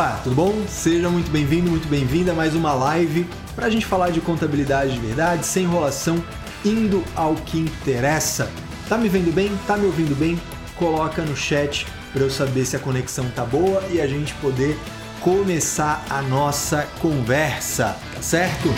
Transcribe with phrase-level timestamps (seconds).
[0.00, 0.64] Opa, tudo bom?
[0.66, 4.94] Seja muito bem-vindo, muito bem-vinda a mais uma live para a gente falar de contabilidade
[4.94, 6.24] de verdade, sem enrolação,
[6.64, 8.50] indo ao que interessa.
[8.88, 9.52] Tá me vendo bem?
[9.66, 10.40] Tá me ouvindo bem?
[10.76, 14.74] Coloca no chat para eu saber se a conexão tá boa e a gente poder
[15.20, 18.70] começar a nossa conversa, tá certo?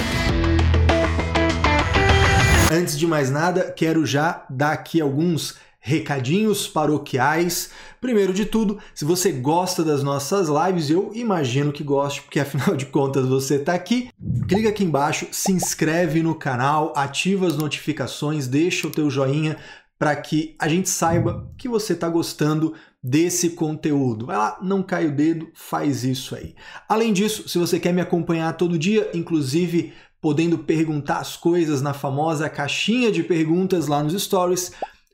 [2.69, 5.55] Antes de mais nada, quero já dar aqui alguns
[5.85, 7.71] recadinhos paroquiais.
[8.01, 12.77] Primeiro de tudo, se você gosta das nossas lives, eu imagino que goste, porque afinal
[12.77, 14.09] de contas você está aqui.
[14.49, 19.59] Clica aqui embaixo, se inscreve no canal, ativa as notificações, deixa o teu joinha
[19.99, 24.27] para que a gente saiba que você está gostando desse conteúdo.
[24.27, 26.55] Vai lá, não cai o dedo, faz isso aí.
[26.89, 31.93] Além disso, se você quer me acompanhar todo dia, inclusive podendo perguntar as coisas na
[31.93, 34.71] famosa caixinha de perguntas lá nos stories,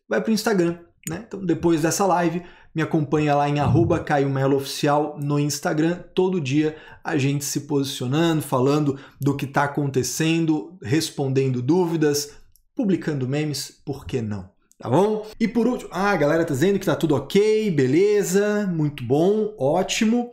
[0.08, 0.78] vai para o Instagram.
[1.08, 1.24] Né?
[1.26, 2.42] Então, depois dessa live,
[2.74, 6.00] me acompanha lá em arroba Caio Oficial no Instagram.
[6.14, 12.32] Todo dia a gente se posicionando, falando do que está acontecendo, respondendo dúvidas,
[12.74, 14.50] publicando memes, por que não?
[14.78, 15.26] Tá bom?
[15.40, 19.52] E por último, ah, a galera tá dizendo que tá tudo ok, beleza, muito bom,
[19.58, 20.30] ótimo.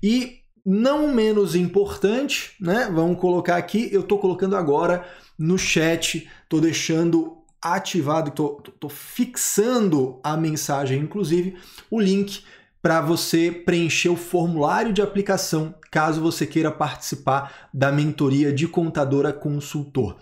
[0.00, 2.88] E não menos importante, né?
[2.94, 5.04] Vamos colocar aqui, eu tô colocando agora
[5.36, 11.56] no chat, tô deixando ativado, estou fixando a mensagem, inclusive,
[11.90, 12.42] o link
[12.80, 19.32] para você preencher o formulário de aplicação caso você queira participar da mentoria de contadora
[19.32, 20.16] consultor.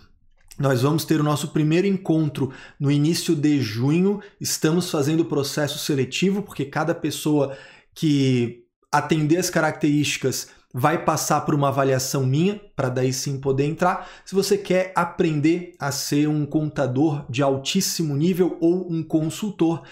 [0.59, 4.23] Nós vamos ter o nosso primeiro encontro no início de junho.
[4.41, 7.57] Estamos fazendo o processo seletivo, porque cada pessoa
[7.95, 14.07] que atender as características vai passar por uma avaliação minha, para daí sim poder entrar.
[14.27, 19.83] Se você quer aprender a ser um contador de altíssimo nível ou um consultor,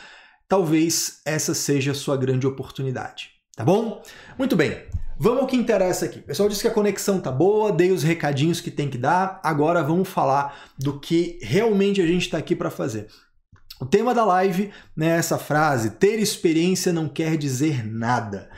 [0.47, 3.31] talvez essa seja a sua grande oportunidade.
[3.57, 4.03] Tá bom?
[4.37, 4.77] Muito bem.
[5.19, 6.19] Vamos ao que interessa aqui.
[6.19, 9.41] O pessoal disse que a conexão tá boa, dei os recadinhos que tem que dar.
[9.43, 13.07] Agora vamos falar do que realmente a gente está aqui para fazer.
[13.81, 18.51] O tema da live né, essa frase: ter experiência não quer dizer nada.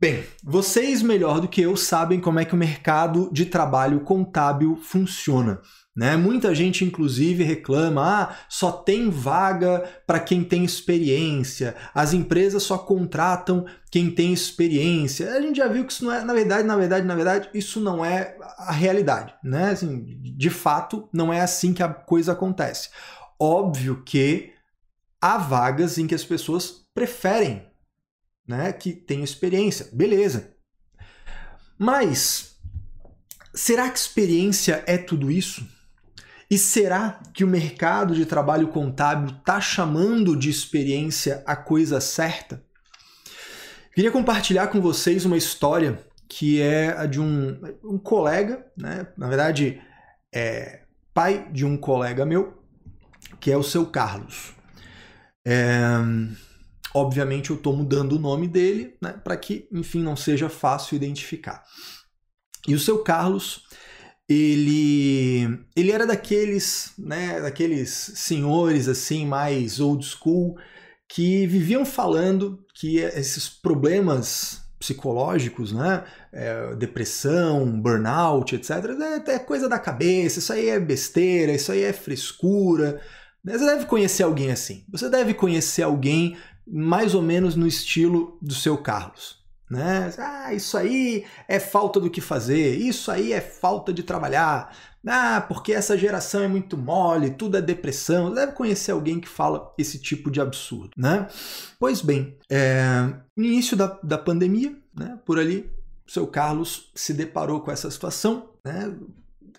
[0.00, 4.76] Bem, vocês melhor do que eu sabem como é que o mercado de trabalho contábil
[4.76, 5.60] funciona.
[5.96, 6.16] Né?
[6.16, 12.78] Muita gente, inclusive, reclama: ah, só tem vaga para quem tem experiência, as empresas só
[12.78, 15.32] contratam quem tem experiência.
[15.32, 17.80] A gente já viu que isso não é, na verdade, na verdade, na verdade, isso
[17.80, 19.34] não é a realidade.
[19.42, 19.70] Né?
[19.70, 22.90] Assim, de fato, não é assim que a coisa acontece.
[23.36, 24.52] Óbvio que
[25.20, 27.67] há vagas em que as pessoas preferem
[28.48, 29.88] né, que tem experiência.
[29.92, 30.54] Beleza.
[31.78, 32.56] Mas
[33.54, 35.68] será que experiência é tudo isso?
[36.50, 42.64] E será que o mercado de trabalho contábil está chamando de experiência a coisa certa?
[43.94, 49.08] Queria compartilhar com vocês uma história que é a de um, um colega, né?
[49.16, 49.80] na verdade,
[50.32, 50.82] é
[51.12, 52.62] pai de um colega meu,
[53.40, 54.54] que é o seu Carlos.
[55.44, 55.88] É,
[56.94, 61.62] Obviamente eu estou mudando o nome dele, né, para que, enfim, não seja fácil identificar.
[62.66, 63.62] E o seu Carlos,
[64.28, 70.56] ele, ele era daqueles, né, daqueles senhores assim mais old school
[71.08, 78.70] que viviam falando que esses problemas psicológicos, né, é, depressão, burnout, etc,
[79.26, 83.00] é, é coisa da cabeça, isso aí é besteira, isso aí é frescura.
[83.44, 84.84] Você deve conhecer alguém assim.
[84.90, 86.36] Você deve conhecer alguém
[86.70, 89.38] mais ou menos no estilo do seu Carlos.
[89.70, 90.10] Né?
[90.18, 94.74] Ah, isso aí é falta do que fazer, isso aí é falta de trabalhar.
[95.06, 98.32] Ah, porque essa geração é muito mole, tudo é depressão.
[98.32, 101.28] Deve conhecer alguém que fala esse tipo de absurdo, né?
[101.78, 105.70] Pois bem, é, no início da, da pandemia, né, por ali,
[106.06, 108.94] o seu Carlos se deparou com essa situação, né?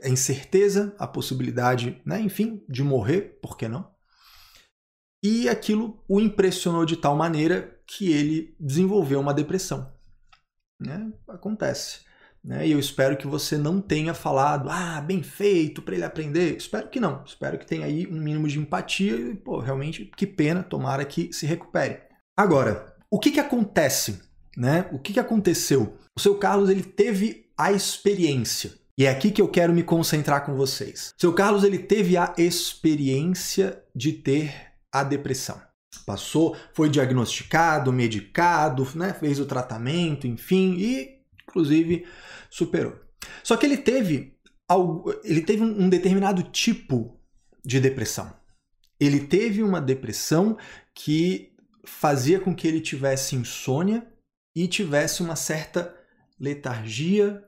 [0.03, 3.85] A incerteza, a possibilidade, né, enfim, de morrer, por que não?
[5.23, 9.91] E aquilo o impressionou de tal maneira que ele desenvolveu uma depressão.
[10.79, 11.11] Né?
[11.27, 12.01] Acontece.
[12.43, 12.67] Né?
[12.67, 16.55] E eu espero que você não tenha falado, ah, bem feito para ele aprender.
[16.55, 17.23] Espero que não.
[17.25, 21.33] Espero que tenha aí um mínimo de empatia e, pô, realmente, que pena, tomara que
[21.33, 22.01] se recupere.
[22.37, 24.21] Agora, o que que acontece?
[24.55, 24.87] Né?
[24.91, 25.97] O que que aconteceu?
[26.17, 28.71] O seu Carlos, ele teve a experiência.
[28.97, 31.13] E é aqui que eu quero me concentrar com vocês.
[31.17, 35.61] O seu Carlos, ele teve a experiência de ter a depressão.
[36.05, 42.05] Passou, foi diagnosticado, medicado, né, fez o tratamento, enfim, e inclusive
[42.49, 42.99] superou.
[43.43, 44.37] Só que ele teve
[44.67, 47.19] algo, ele teve um determinado tipo
[47.65, 48.33] de depressão.
[48.99, 50.57] Ele teve uma depressão
[50.93, 51.55] que
[51.85, 54.07] fazia com que ele tivesse insônia
[54.55, 55.95] e tivesse uma certa
[56.39, 57.43] letargia,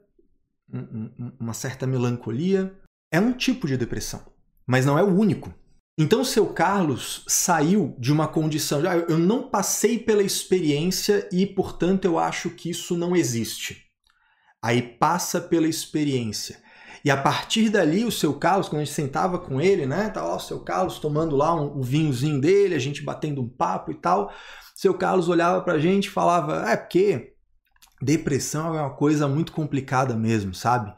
[1.40, 2.76] uma certa melancolia.
[3.12, 4.26] É um tipo de depressão,
[4.66, 5.54] mas não é o único.
[6.02, 11.46] Então, seu Carlos saiu de uma condição de ah, eu não passei pela experiência e,
[11.46, 13.84] portanto, eu acho que isso não existe.
[14.64, 16.60] Aí passa pela experiência.
[17.06, 20.10] E a partir dali, o seu Carlos, quando a gente sentava com ele, né?
[20.10, 23.48] Tava lá o seu Carlos tomando lá um, o vinhozinho dele, a gente batendo um
[23.48, 24.34] papo e tal.
[24.74, 27.36] Seu Carlos olhava pra gente e falava: é porque
[28.02, 30.96] depressão é uma coisa muito complicada mesmo, sabe?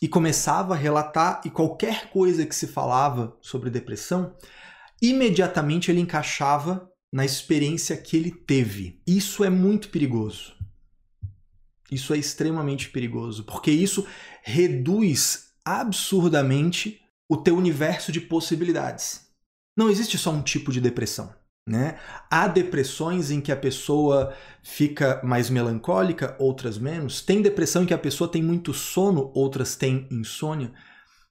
[0.00, 4.36] E começava a relatar, e qualquer coisa que se falava sobre depressão,
[5.02, 9.00] imediatamente ele encaixava na experiência que ele teve.
[9.06, 10.54] Isso é muito perigoso.
[11.90, 14.06] Isso é extremamente perigoso, porque isso
[14.42, 19.26] reduz absurdamente o teu universo de possibilidades.
[19.76, 21.34] Não existe só um tipo de depressão.
[21.68, 21.98] Né?
[22.30, 24.32] Há depressões em que a pessoa
[24.62, 27.20] fica mais melancólica, outras menos.
[27.20, 30.72] Tem depressão em que a pessoa tem muito sono, outras têm insônia.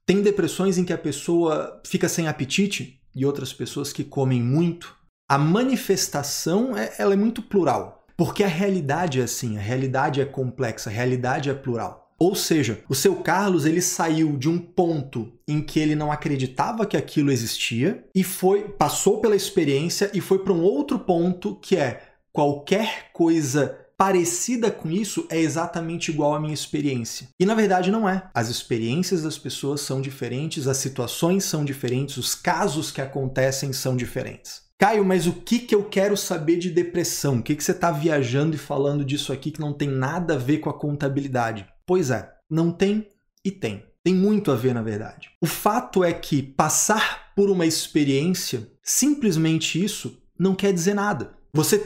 [0.06, 4.96] Tem depressões em que a pessoa fica sem apetite e outras pessoas que comem muito.
[5.28, 10.26] A manifestação é, ela é muito plural, porque a realidade é assim, a realidade é
[10.26, 12.07] complexa, a realidade é plural.
[12.20, 16.86] Ou seja, o seu Carlos ele saiu de um ponto em que ele não acreditava
[16.86, 21.76] que aquilo existia e foi passou pela experiência e foi para um outro ponto que
[21.76, 22.02] é
[22.34, 27.30] qualquer coisa parecida com isso é exatamente igual à minha experiência.
[27.40, 28.30] E na verdade não é.
[28.34, 33.96] As experiências das pessoas são diferentes, as situações são diferentes, os casos que acontecem são
[33.96, 34.62] diferentes.
[34.80, 37.38] Caio, mas o que, que eu quero saber de depressão?
[37.38, 40.38] O que, que você está viajando e falando disso aqui que não tem nada a
[40.38, 41.68] ver com a contabilidade?
[41.88, 43.08] Pois é, não tem
[43.44, 43.86] e tem.
[44.04, 45.30] Tem muito a ver, na verdade.
[45.42, 51.34] O fato é que passar por uma experiência, simplesmente isso, não quer dizer nada.
[51.54, 51.80] Você,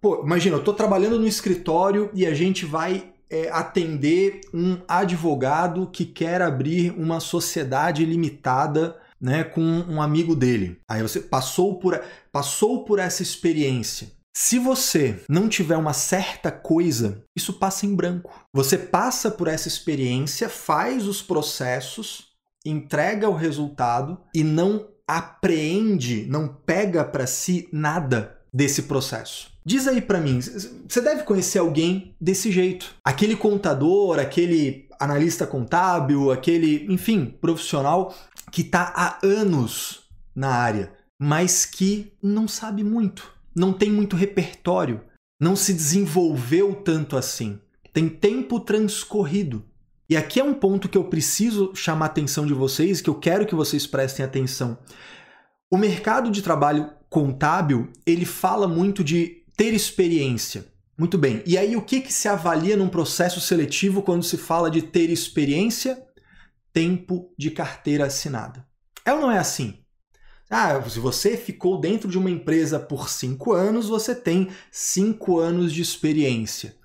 [0.00, 5.88] pô, imagina, eu estou trabalhando no escritório e a gente vai é, atender um advogado
[5.90, 10.78] que quer abrir uma sociedade limitada né, com um amigo dele.
[10.88, 12.00] Aí você passou por,
[12.30, 14.17] passou por essa experiência.
[14.40, 18.46] Se você não tiver uma certa coisa, isso passa em branco.
[18.54, 22.28] Você passa por essa experiência, faz os processos,
[22.64, 29.50] entrega o resultado e não apreende, não pega para si nada desse processo.
[29.66, 32.94] Diz aí para mim, você deve conhecer alguém desse jeito.
[33.04, 38.14] Aquele contador, aquele analista contábil, aquele, enfim, profissional
[38.52, 45.02] que está há anos na área, mas que não sabe muito, não tem muito repertório,
[45.40, 47.60] não se desenvolveu tanto assim.
[47.92, 49.64] Tem tempo transcorrido.
[50.08, 53.14] E aqui é um ponto que eu preciso chamar a atenção de vocês, que eu
[53.14, 54.78] quero que vocês prestem atenção.
[55.70, 60.66] O mercado de trabalho contábil, ele fala muito de ter experiência.
[60.96, 61.42] Muito bem.
[61.46, 65.10] E aí o que, que se avalia num processo seletivo quando se fala de ter
[65.10, 66.08] experiência?
[66.78, 68.64] tempo de carteira assinada.
[69.04, 69.80] É ou não é assim?
[70.50, 75.72] Ah, se você ficou dentro de uma empresa por cinco anos, você tem cinco anos
[75.72, 76.76] de experiência.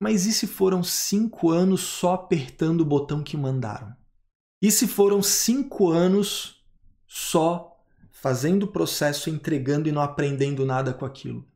[0.00, 3.94] Mas e se foram cinco anos só apertando o botão que mandaram?
[4.60, 6.64] E se foram cinco anos
[7.06, 7.76] só
[8.10, 11.46] fazendo o processo, entregando e não aprendendo nada com aquilo?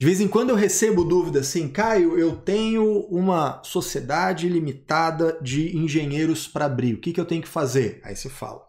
[0.00, 5.76] De vez em quando eu recebo dúvida assim, Caio, eu tenho uma sociedade limitada de
[5.76, 8.00] engenheiros para abrir, o que, que eu tenho que fazer?
[8.04, 8.66] Aí você fala.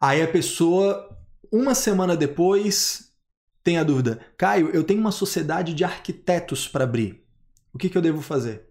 [0.00, 1.14] Aí a pessoa,
[1.52, 3.12] uma semana depois,
[3.62, 7.24] tem a dúvida, Caio, eu tenho uma sociedade de arquitetos para abrir,
[7.72, 8.68] o que, que eu devo fazer?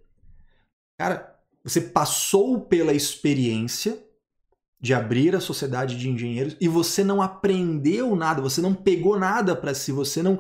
[0.98, 3.98] Cara, você passou pela experiência
[4.80, 9.56] de abrir a sociedade de engenheiros e você não aprendeu nada, você não pegou nada
[9.56, 10.40] para si, você não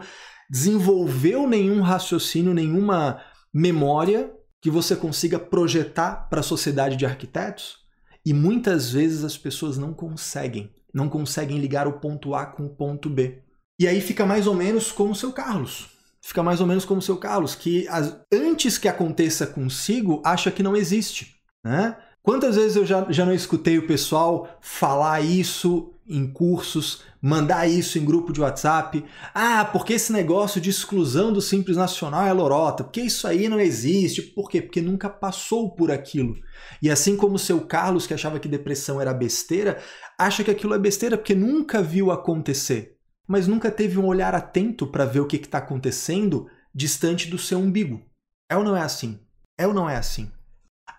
[0.49, 3.23] desenvolveu nenhum raciocínio, nenhuma
[3.53, 7.77] memória que você consiga projetar para a sociedade de arquitetos?
[8.25, 12.69] E muitas vezes as pessoas não conseguem, não conseguem ligar o ponto A com o
[12.69, 13.41] ponto B.
[13.79, 15.89] E aí fica mais ou menos como o seu Carlos.
[16.21, 20.49] Fica mais ou menos como o seu Carlos, que as, antes que aconteça consigo, acha
[20.51, 21.35] que não existe.
[21.63, 21.97] Né?
[22.21, 27.99] Quantas vezes eu já, já não escutei o pessoal falar isso em cursos, mandar isso
[27.99, 29.03] em grupo de WhatsApp?
[29.33, 33.59] Ah, porque esse negócio de exclusão do Simples Nacional é lorota, porque isso aí não
[33.59, 34.21] existe.
[34.21, 34.61] Por quê?
[34.61, 36.37] Porque nunca passou por aquilo.
[36.81, 39.81] E assim como o seu Carlos, que achava que depressão era besteira,
[40.17, 44.87] acha que aquilo é besteira porque nunca viu acontecer, mas nunca teve um olhar atento
[44.87, 48.01] para ver o que está acontecendo distante do seu umbigo.
[48.49, 49.19] É ou não é assim?
[49.57, 50.31] É ou não é assim?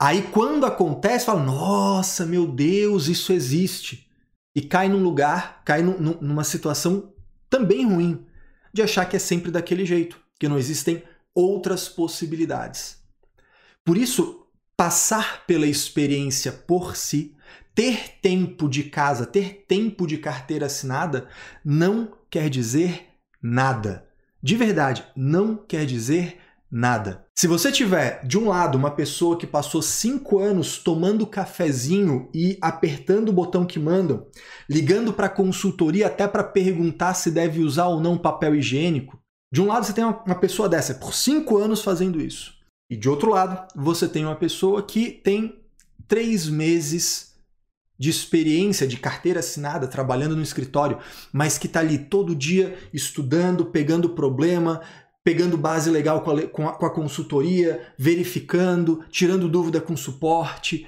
[0.01, 4.09] Aí quando acontece, fala: nossa, meu Deus, isso existe.
[4.55, 7.13] E cai num lugar, cai numa situação
[7.51, 8.25] também ruim,
[8.73, 11.03] de achar que é sempre daquele jeito, que não existem
[11.35, 13.03] outras possibilidades.
[13.85, 17.37] Por isso, passar pela experiência por si,
[17.75, 21.29] ter tempo de casa, ter tempo de carteira assinada,
[21.65, 23.07] não quer dizer
[23.43, 24.07] nada.
[24.43, 26.39] De verdade, não quer dizer
[26.71, 27.25] nada.
[27.37, 32.59] Se você tiver, de um lado, uma pessoa que passou cinco anos tomando cafezinho e
[32.61, 34.27] apertando o botão que mandam,
[34.69, 39.19] ligando para consultoria até para perguntar se deve usar ou não papel higiênico,
[39.53, 42.55] de um lado você tem uma pessoa dessa por cinco anos fazendo isso.
[42.91, 45.61] E de outro lado, você tem uma pessoa que tem
[46.07, 47.34] três meses
[48.05, 50.99] de experiência, de carteira assinada, trabalhando no escritório,
[51.33, 54.83] mas que está ali todo dia estudando, pegando problema,
[55.25, 60.87] pegando base legal com a, com a, com a consultoria, verificando, tirando dúvida com suporte,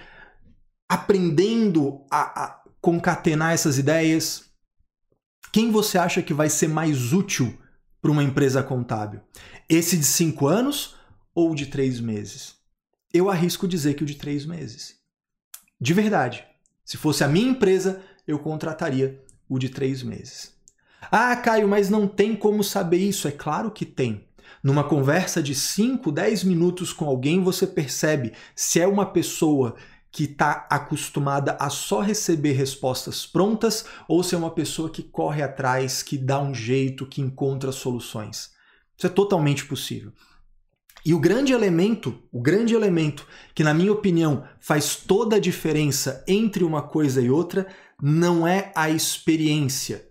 [0.86, 4.50] aprendendo a, a concatenar essas ideias.
[5.50, 7.58] Quem você acha que vai ser mais útil
[8.02, 9.22] para uma empresa contábil?
[9.70, 10.96] Esse de cinco anos
[11.34, 12.56] ou de três meses?
[13.10, 14.96] Eu arrisco dizer que o de três meses.
[15.80, 16.44] De verdade.
[16.86, 20.54] Se fosse a minha empresa, eu contrataria o de três meses.
[21.10, 23.26] Ah, Caio, mas não tem como saber isso.
[23.26, 24.24] É claro que tem.
[24.62, 29.74] Numa conversa de 5, 10 minutos com alguém, você percebe se é uma pessoa
[30.12, 35.42] que está acostumada a só receber respostas prontas ou se é uma pessoa que corre
[35.42, 38.52] atrás, que dá um jeito, que encontra soluções.
[38.96, 40.12] Isso é totalmente possível.
[41.06, 46.24] E o grande elemento, o grande elemento que na minha opinião faz toda a diferença
[46.26, 47.68] entre uma coisa e outra,
[48.02, 50.04] não é a experiência.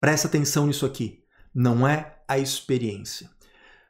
[0.00, 1.22] Presta atenção nisso aqui.
[1.54, 3.28] Não é a experiência.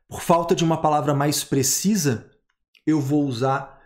[0.09, 2.29] Por falta de uma palavra mais precisa,
[2.85, 3.81] eu vou usar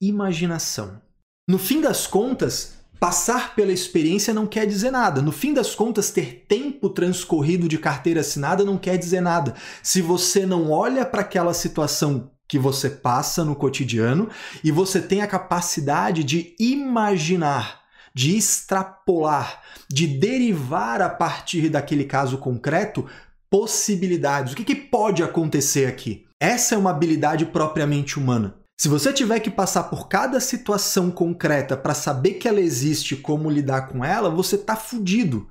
[0.00, 1.02] imaginação.
[1.48, 5.20] No fim das contas, passar pela experiência não quer dizer nada.
[5.20, 9.54] No fim das contas, ter tempo transcorrido de carteira assinada não quer dizer nada.
[9.82, 14.30] Se você não olha para aquela situação que você passa no cotidiano
[14.64, 17.82] e você tem a capacidade de imaginar,
[18.14, 23.06] de extrapolar, de derivar a partir daquele caso concreto
[23.50, 24.54] possibilidades.
[24.54, 26.24] O que, que pode acontecer aqui?
[26.40, 28.63] Essa é uma habilidade propriamente humana.
[28.76, 33.20] Se você tiver que passar por cada situação concreta para saber que ela existe e
[33.20, 35.48] como lidar com ela, você está fudido.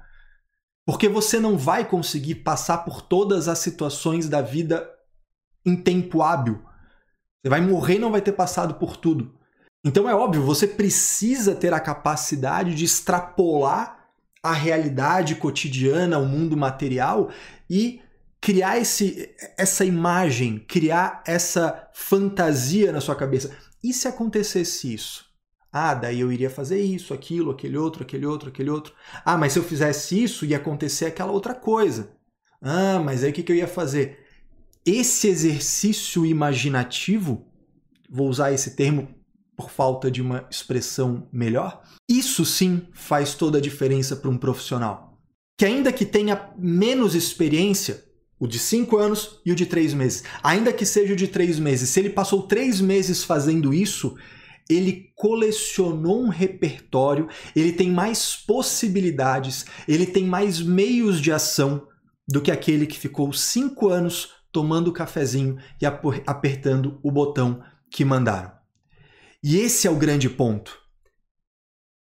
[0.86, 4.90] Porque você não vai conseguir passar por todas as situações da vida
[5.66, 6.62] em tempo hábil.
[7.42, 9.34] Você vai morrer e não vai ter passado por tudo.
[9.86, 14.04] Então é óbvio, você precisa ter a capacidade de extrapolar
[14.42, 17.30] a realidade cotidiana, o mundo material
[17.70, 18.02] e
[18.44, 23.56] criar esse, essa imagem, criar essa fantasia na sua cabeça.
[23.82, 25.24] E se acontecesse isso?
[25.72, 28.94] Ah, daí eu iria fazer isso, aquilo, aquele outro, aquele outro, aquele outro.
[29.24, 32.18] Ah, mas se eu fizesse isso, ia acontecer aquela outra coisa.
[32.62, 34.20] Ah, mas aí o que, que eu ia fazer?
[34.86, 37.48] Esse exercício imaginativo,
[38.10, 39.08] vou usar esse termo
[39.56, 45.18] por falta de uma expressão melhor, isso sim faz toda a diferença para um profissional.
[45.58, 50.24] Que ainda que tenha menos experiência, o de 5 anos e o de 3 meses,
[50.44, 54.16] ainda que seja o de 3 meses, se ele passou 3 meses fazendo isso,
[54.70, 61.88] ele colecionou um repertório, ele tem mais possibilidades, ele tem mais meios de ação
[62.28, 68.52] do que aquele que ficou 5 anos tomando cafezinho e apertando o botão que mandaram.
[69.44, 70.80] E esse é o grande ponto.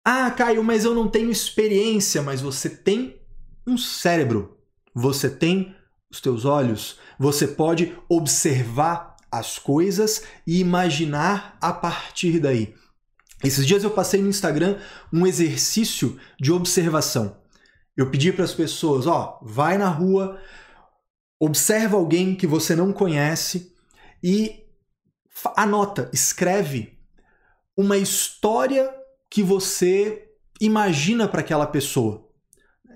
[0.04, 3.22] Ah, Caio, mas eu não tenho experiência, mas você tem
[3.66, 4.58] um cérebro,
[4.94, 5.76] você tem
[6.10, 12.74] os teus olhos, você pode observar as coisas e imaginar a partir daí.
[13.44, 14.80] Esses dias eu passei no Instagram
[15.14, 17.38] um exercício de observação.
[17.96, 20.42] Eu pedi para as pessoas, ó, vai na rua,
[21.40, 23.74] observa alguém que você não conhece
[24.22, 24.66] e
[25.56, 26.98] anota, escreve
[27.78, 28.94] uma história
[29.30, 32.29] que você imagina para aquela pessoa.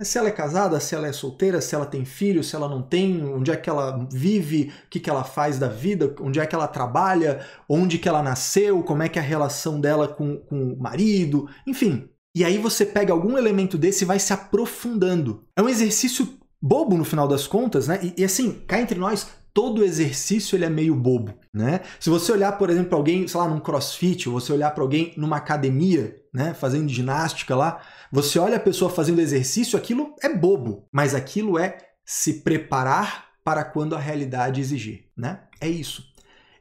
[0.02, 2.82] Se ela é casada, se ela é solteira, se ela tem filho, se ela não
[2.82, 6.46] tem, onde é que ela vive, o que, que ela faz da vida, onde é
[6.46, 10.38] que ela trabalha, onde que ela nasceu, como é que é a relação dela com,
[10.38, 12.10] com o marido, enfim.
[12.36, 15.44] E aí você pega algum elemento desse e vai se aprofundando.
[15.56, 16.28] É um exercício
[16.60, 18.00] bobo no final das contas, né?
[18.02, 21.82] E, e assim, cá entre nós, todo exercício ele é meio bobo, né?
[22.00, 25.14] Se você olhar, por exemplo, alguém, sei lá, num crossfit, ou você olhar para alguém
[25.16, 27.82] numa academia, né, fazendo ginástica lá,
[28.12, 33.64] você olha a pessoa fazendo exercício, aquilo é bobo, mas aquilo é se preparar para
[33.64, 35.42] quando a realidade exigir, né?
[35.62, 36.04] É isso.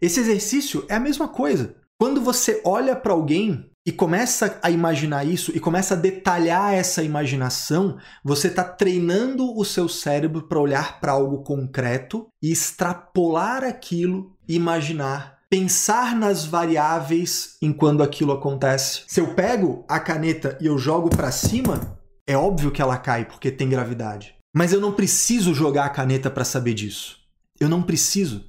[0.01, 1.77] Esse exercício é a mesma coisa.
[1.99, 7.03] Quando você olha para alguém e começa a imaginar isso e começa a detalhar essa
[7.03, 14.37] imaginação, você está treinando o seu cérebro para olhar para algo concreto e extrapolar aquilo
[14.49, 19.03] imaginar pensar nas variáveis enquanto aquilo acontece.
[19.07, 23.27] Se eu pego a caneta e eu jogo para cima, é óbvio que ela cai
[23.27, 24.35] porque tem gravidade.
[24.57, 27.19] Mas eu não preciso jogar a caneta para saber disso.
[27.61, 28.47] Eu não preciso.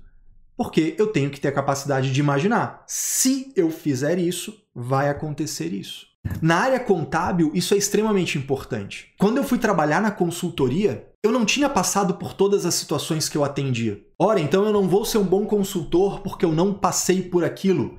[0.56, 2.86] Porque eu tenho que ter a capacidade de imaginar.
[2.88, 6.08] Se eu fizer isso, vai acontecer isso.
[6.42, 9.14] Na área contábil, isso é extremamente importante.
[9.20, 13.38] Quando eu fui trabalhar na consultoria, eu não tinha passado por todas as situações que
[13.38, 14.02] eu atendia.
[14.18, 17.98] Ora, então eu não vou ser um bom consultor porque eu não passei por aquilo.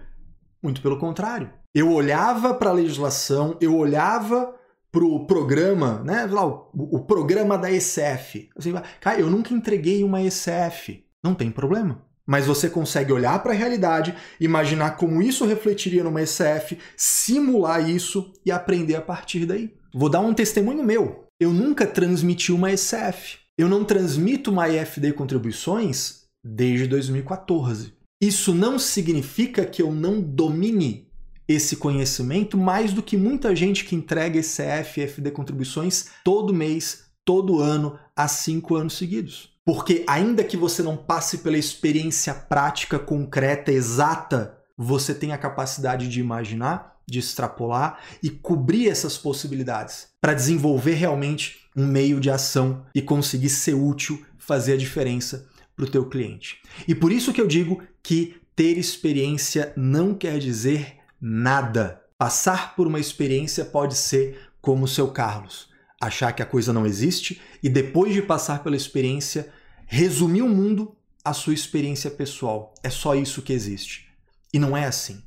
[0.62, 1.50] Muito pelo contrário.
[1.74, 4.54] Eu olhava para a legislação, eu olhava
[4.90, 6.24] para o programa, né?
[6.26, 8.48] O, o, programa da ECF.
[8.56, 11.04] Assim, cara, eu nunca entreguei uma ECF.
[11.22, 16.22] Não tem problema mas você consegue olhar para a realidade, imaginar como isso refletiria numa
[16.22, 19.74] ECF, simular isso e aprender a partir daí.
[19.94, 21.24] Vou dar um testemunho meu.
[21.38, 23.38] Eu nunca transmiti uma ECF.
[23.56, 27.92] Eu não transmito uma EFD contribuições desde 2014.
[28.20, 31.08] Isso não significa que eu não domine
[31.46, 37.04] esse conhecimento mais do que muita gente que entrega ECF e EFD contribuições todo mês,
[37.24, 39.53] todo ano, há cinco anos seguidos.
[39.64, 46.06] Porque ainda que você não passe pela experiência prática, concreta, exata, você tem a capacidade
[46.08, 52.84] de imaginar, de extrapolar e cobrir essas possibilidades para desenvolver realmente um meio de ação
[52.94, 56.60] e conseguir ser útil, fazer a diferença para o teu cliente.
[56.86, 62.02] E por isso que eu digo que ter experiência não quer dizer nada.
[62.18, 66.86] Passar por uma experiência pode ser como o seu Carlos achar que a coisa não
[66.86, 69.52] existe e depois de passar pela experiência,
[69.86, 72.74] resumir o mundo à sua experiência pessoal.
[72.82, 74.08] É só isso que existe.
[74.52, 75.22] E não é assim.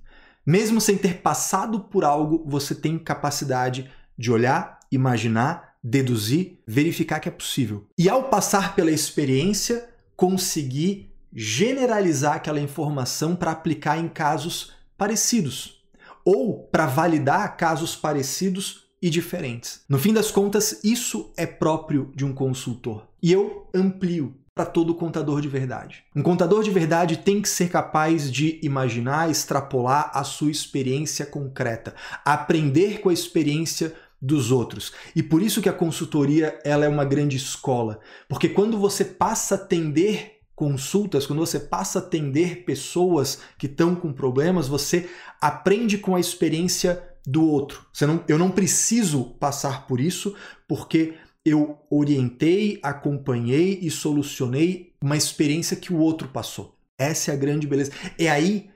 [0.45, 7.27] Mesmo sem ter passado por algo, você tem capacidade de olhar, imaginar, deduzir, verificar que
[7.27, 7.87] é possível.
[7.97, 15.83] E ao passar pela experiência, conseguir generalizar aquela informação para aplicar em casos parecidos
[16.25, 19.81] ou para validar casos parecidos e diferentes.
[19.87, 23.07] No fim das contas, isso é próprio de um consultor.
[23.21, 26.03] E eu amplio para todo contador de verdade.
[26.15, 31.93] Um contador de verdade tem que ser capaz de imaginar, extrapolar a sua experiência concreta,
[32.25, 34.91] aprender com a experiência dos outros.
[35.15, 39.53] E por isso que a consultoria ela é uma grande escola, porque quando você passa
[39.53, 45.07] a atender consultas, quando você passa a atender pessoas que estão com problemas, você
[45.39, 47.85] aprende com a experiência do outro.
[48.01, 50.33] Não, eu não preciso passar por isso
[50.65, 56.77] porque eu orientei, acompanhei e solucionei uma experiência que o outro passou.
[56.97, 57.91] Essa é a grande beleza.
[58.17, 58.69] É aí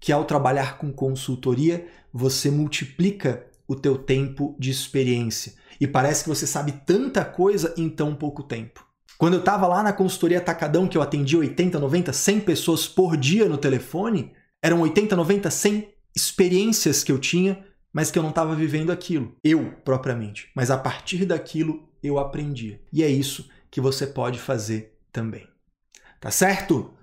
[0.00, 5.54] que ao trabalhar com consultoria, você multiplica o teu tempo de experiência.
[5.80, 8.84] E parece que você sabe tanta coisa em tão pouco tempo.
[9.16, 13.16] Quando eu estava lá na consultoria Atacadão, que eu atendi 80, 90, 100 pessoas por
[13.16, 18.30] dia no telefone, eram 80, 90, 100 experiências que eu tinha mas que eu não
[18.30, 20.48] estava vivendo aquilo, eu propriamente.
[20.54, 22.80] Mas a partir daquilo eu aprendi.
[22.92, 25.46] E é isso que você pode fazer também.
[26.20, 26.94] Tá certo?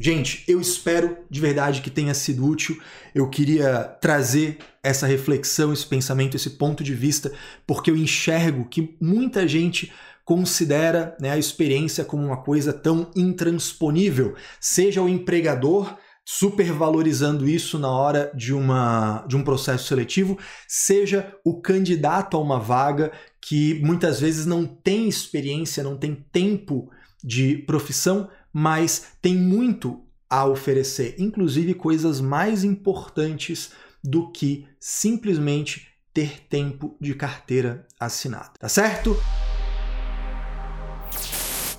[0.00, 2.80] Gente, eu espero de verdade que tenha sido útil.
[3.14, 7.32] Eu queria trazer essa reflexão, esse pensamento, esse ponto de vista,
[7.66, 9.92] porque eu enxergo que muita gente
[10.24, 15.96] considera né, a experiência como uma coisa tão intransponível, seja o empregador
[16.30, 20.38] supervalorizando isso na hora de, uma, de um processo seletivo,
[20.68, 23.10] seja o candidato a uma vaga
[23.40, 26.90] que muitas vezes não tem experiência, não tem tempo
[27.24, 33.70] de profissão, mas tem muito a oferecer, inclusive coisas mais importantes
[34.04, 38.50] do que simplesmente ter tempo de carteira assinada.
[38.60, 39.16] Tá certo?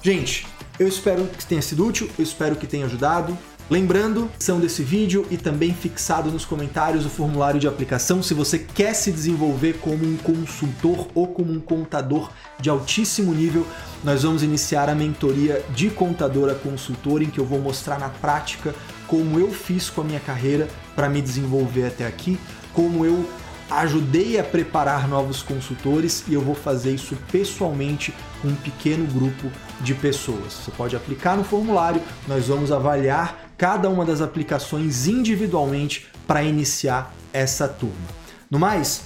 [0.02, 0.48] Gente,
[0.80, 3.38] eu espero que tenha sido útil, eu espero que tenha ajudado.
[3.69, 8.58] Lembrando, são desse vídeo e também fixado nos comentários o formulário de aplicação se você
[8.58, 13.67] quer se desenvolver como um consultor ou como um contador de altíssimo nível.
[14.03, 18.10] Nós vamos iniciar a mentoria de contador a consultor em que eu vou mostrar na
[18.10, 18.73] prática
[19.05, 22.39] como eu fiz com a minha carreira para me desenvolver até aqui,
[22.73, 23.23] como eu
[23.69, 29.51] ajudei a preparar novos consultores e eu vou fazer isso pessoalmente com um pequeno grupo
[29.82, 30.53] de pessoas.
[30.53, 37.13] Você pode aplicar no formulário, nós vamos avaliar cada uma das aplicações individualmente para iniciar
[37.34, 38.08] essa turma.
[38.50, 39.02] No mais,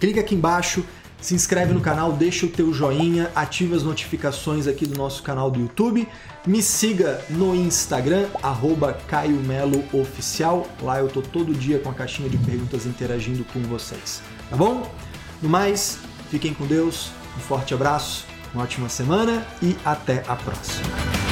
[0.00, 0.82] clica aqui embaixo,
[1.20, 5.50] se inscreve no canal, deixa o teu joinha, ativa as notificações aqui do nosso canal
[5.50, 6.08] do YouTube,
[6.46, 11.94] me siga no Instagram, arroba Caio Melo Oficial, lá eu tô todo dia com a
[11.94, 14.90] caixinha de perguntas interagindo com vocês, tá bom?
[15.42, 15.98] No mais,
[16.30, 21.23] fiquem com Deus, um forte abraço, uma ótima semana e até a próxima.